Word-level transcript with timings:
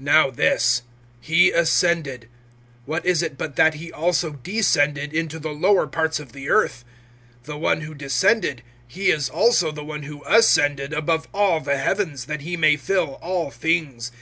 (9)Now 0.00 0.34
this, 0.34 0.84
he 1.20 1.50
ascended, 1.50 2.30
what 2.86 3.04
is 3.04 3.20
it 3.20 3.36
but 3.36 3.56
that 3.56 3.74
he 3.74 3.92
also 3.92 4.30
descended 4.30 5.12
into 5.12 5.38
the 5.38 5.52
lower 5.52 5.86
parts 5.86 6.18
of 6.18 6.32
the 6.32 6.48
earth? 6.48 6.82
(10)The 7.44 7.60
one 7.60 7.80
who 7.82 7.94
descended, 7.94 8.62
he 8.88 9.10
is 9.10 9.28
also 9.28 9.70
the 9.70 9.84
one 9.84 10.04
who 10.04 10.24
ascended 10.26 10.94
above 10.94 11.28
all 11.34 11.60
the 11.60 11.76
heavens, 11.76 12.24
that 12.24 12.40
he 12.40 12.56
may 12.56 12.76
fill 12.78 13.18
all 13.20 13.50
things. 13.50 14.12